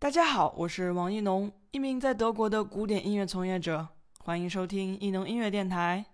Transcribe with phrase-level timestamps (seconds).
[0.00, 3.88] 大家好，我是王一农，一名在德国的古典音乐从业者，
[4.20, 6.06] 欢迎收听一农音乐电台。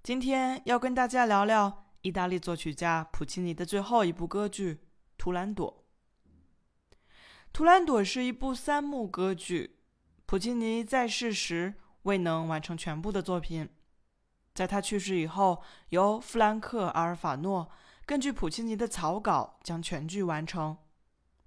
[0.00, 4.74] 今天要跟大家聊聊意大利作曲家普契尼的最后一部歌剧
[5.18, 5.84] 《图兰朵》。
[7.52, 9.80] 《图兰朵》是一部三幕歌剧，
[10.24, 13.68] 普契尼在世时未能完成全部的作品，
[14.54, 17.72] 在他去世以后，由弗兰克·阿尔法诺
[18.06, 20.78] 根据普契尼的草稿将全剧完成。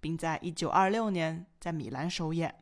[0.04, 2.54] 并在一九二六年在米兰首演。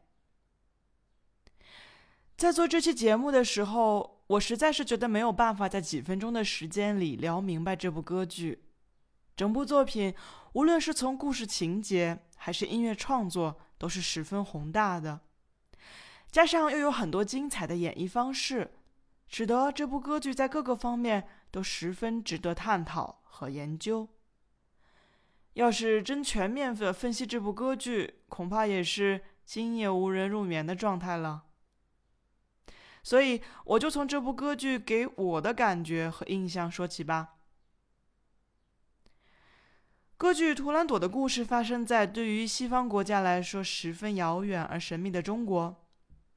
[2.37, 8.63] 在做这期节目的时候，我实在是觉得没有办法在几分钟的时间里聊明白这部歌剧。
[9.35, 10.13] 整部作品，
[10.53, 15.21] 无论是从故事情节还是音乐创作，都是十分宏大的，
[16.29, 18.71] 加上又有很多精彩的演绎方式，
[19.27, 24.07] 使得这部歌剧在各个方面都十分值得探讨和研究。
[25.53, 31.43] 要是真全面的分析这部歌剧，恐怕也是今夜无人入眠的状态了。
[33.03, 37.35] 所以，我就从这部歌剧给我的感觉和印象说起吧。
[40.15, 45.87] 歌剧《图兰朵》的故事发生在对于西方国家来说十分遥远而神秘的中国。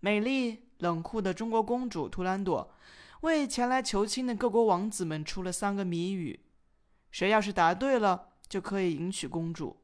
[0.00, 2.74] 美丽冷酷的中国公主图兰朵，
[3.20, 6.40] 为前来求亲的各国王子们出了三个谜语，
[7.10, 8.33] 谁要是答对了。
[8.54, 9.82] 就可以迎娶公主，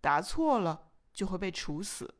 [0.00, 2.14] 答错了就会被处死。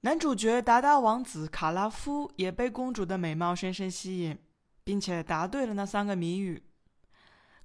[0.00, 4.38] 男主角达达王子卡拉夫也被公主的美貌深深吸引，
[4.82, 6.62] 并且答对了那三个谜语。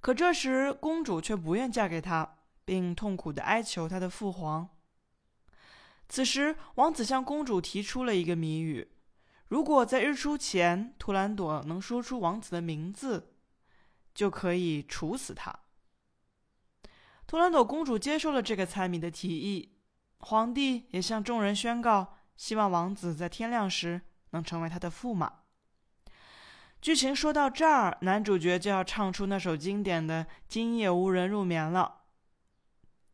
[0.01, 4.67] 可这时公主却不愿嫁给他，并痛苦地哀求他的父皇。
[6.09, 8.91] 此时王子向公主提出了一个谜语：
[9.47, 13.31] 如果在日出前图兰朵能说出王子的名字，
[14.13, 15.61] 就可以处死他。
[17.27, 19.77] 图兰朵公主接受了这个猜谜的提议，
[20.17, 25.31] 皇帝也向众人宣告，希望王子在天亮时能成为他的驸马。
[26.81, 32.03] 剧情说到这儿，男主角就要唱出那首经典的《今夜无人入眠》了。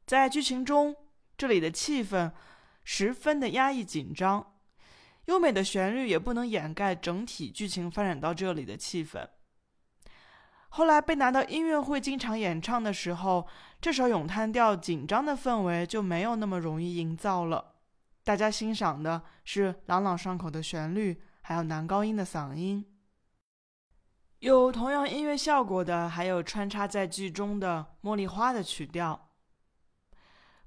[0.06, 0.94] 在剧情中，
[1.38, 2.34] 这里的气氛
[2.84, 4.56] 十分的压抑紧张，
[5.26, 9.26] 优美的旋律也不能掩盖整体剧情发展到这里的气氛。
[10.74, 13.46] 后来被拿到音乐会经常演唱的时候，
[13.82, 17.76] 这首咏叹调紧张的氛围就没有那么容易营造了。
[18.24, 22.86] 大家欣赏的是朗朗上口的旋律，还有男高音的嗓音。
[24.40, 29.28] 有同样音乐效果的，还有穿插在剧中的《茉莉花》的曲调。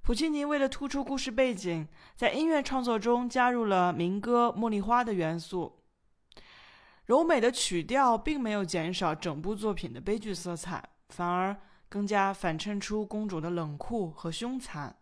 [0.02, 5.83] 普契尼为了突出故事背景，在音乐创作中加入了民歌《茉莉花》的元素。
[7.06, 11.54] 柔美的曲调并没有减少整部作品的悲剧色彩，反而
[11.88, 14.96] 更加反衬出公主的冷酷和凶残。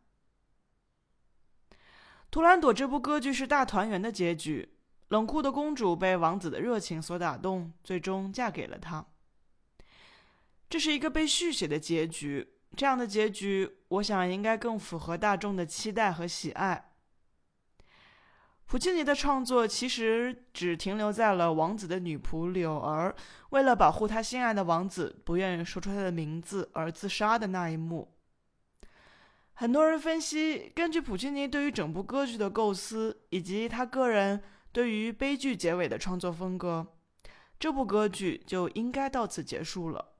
[2.30, 4.74] 《图兰朵》这部歌剧是大团圆的结局，
[5.08, 9.06] 冷酷的公主被王子的热情所打动，最终嫁给了他。
[10.68, 16.91] 这是一个被续写的结局，这样的结局，我想应该更符合大众的期待和喜爱。
[18.72, 23.14] 普契尼的创作其实只停留在了王子的女仆柳儿
[23.50, 28.14] 为了保护他心爱的王子，不愿意说出他的名字而自杀的那一幕。
[29.52, 36.86] 很多人分析，根据普契尼对于整部歌剧的构思，以及他个人对于悲剧结尾的创作风格，
[37.60, 40.12] 这部歌剧就应该到此结束了。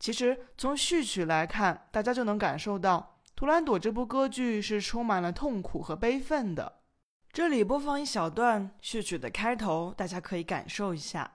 [0.00, 6.77] 其实从序曲来看，大家就能感受到《图兰朵》这部歌剧是充满了痛苦和悲愤的。
[7.32, 11.32] 这里播放一小段序曲的开头，大家可以感受一下。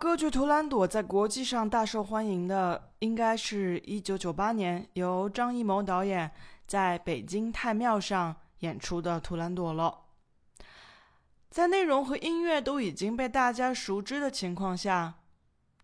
[0.00, 6.30] 歌剧《图兰朵》在国际上大受欢迎的，应该是一九九八年由张艺谋导演
[6.66, 10.06] 在北京太庙上演出的《图兰朵》了。
[11.50, 15.16] 在内容和音乐都已经被大家熟知的情况下，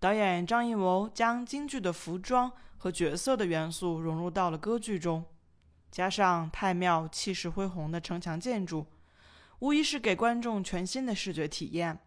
[0.01, 5.23] 导演张艺谋将京剧的服装和角色的元素融入到了歌剧中，
[5.91, 8.87] 加上太庙气势恢宏的城墙建筑，
[9.59, 12.01] 无疑是给观众全新的视觉体验。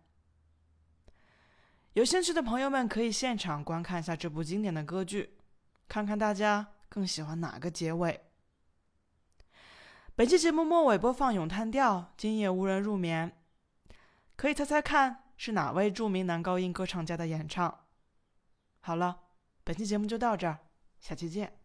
[2.00, 5.38] 有兴趣的朋友们可以现场观看一下这部经典的歌剧，
[5.90, 8.22] 看看大家更喜欢哪个结尾。
[10.16, 13.30] 本期节目末尾播放咏叹调《今夜无人入眠》，
[14.38, 17.80] 可以猜猜看是哪位著名男高音歌唱家的演唱。
[18.80, 19.20] 好了，
[19.66, 20.60] 本期节目就到这儿，
[21.02, 21.59] 下期见。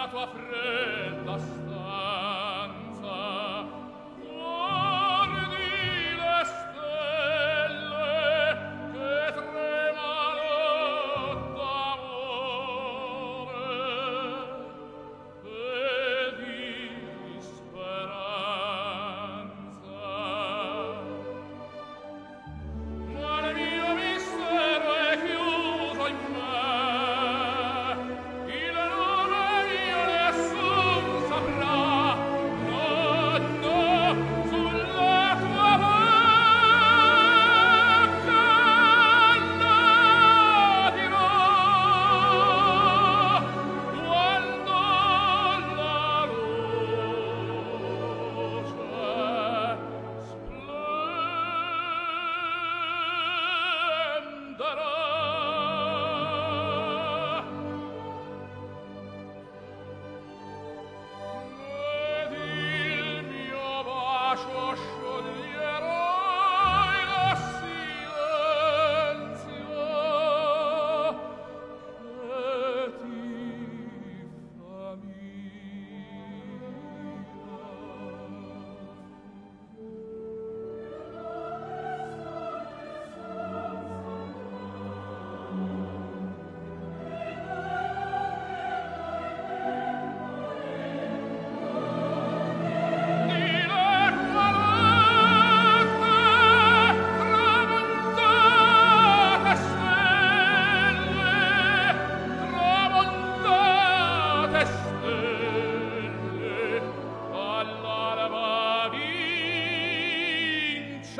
[0.00, 1.69] la tua fredda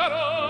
[0.01, 0.50] sarò